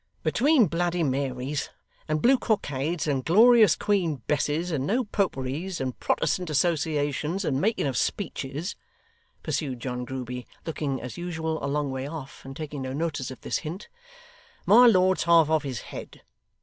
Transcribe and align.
'Between 0.23 0.65
Bloody 0.65 1.03
Marys, 1.03 1.69
and 2.07 2.23
blue 2.23 2.39
cockades, 2.39 3.05
and 3.07 3.23
glorious 3.23 3.75
Queen 3.75 4.15
Besses, 4.27 4.71
and 4.71 4.87
no 4.87 5.03
Poperys, 5.03 5.79
and 5.79 5.99
Protestant 5.99 6.49
associations, 6.49 7.45
and 7.45 7.61
making 7.61 7.85
of 7.85 7.95
speeches,' 7.95 8.75
pursued 9.43 9.79
John 9.79 10.03
Grueby, 10.03 10.47
looking, 10.65 10.99
as 10.99 11.17
usual, 11.17 11.63
a 11.63 11.67
long 11.69 11.91
way 11.91 12.07
off, 12.07 12.43
and 12.43 12.57
taking 12.57 12.81
no 12.81 12.93
notice 12.93 13.29
of 13.29 13.41
this 13.41 13.59
hint, 13.59 13.89
'my 14.65 14.87
lord's 14.87 15.25
half 15.25 15.51
off 15.51 15.61
his 15.61 15.81
head. 15.81 16.23